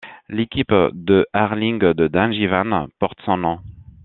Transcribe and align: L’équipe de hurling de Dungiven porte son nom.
L’équipe 0.29 0.73
de 0.93 1.27
hurling 1.35 1.77
de 1.77 2.07
Dungiven 2.07 2.87
porte 2.97 3.21
son 3.23 3.37
nom. 3.37 3.59